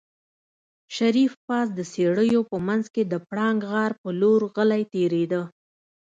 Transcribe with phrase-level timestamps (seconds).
[0.95, 5.41] شريف پاس د څېړيو په منځ کې د پړانګ غار په لور غلی تېرېده.